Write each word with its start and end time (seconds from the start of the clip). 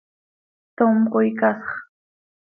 ¡Tom 0.77 0.95
coi 1.13 1.29
casx! 1.39 1.65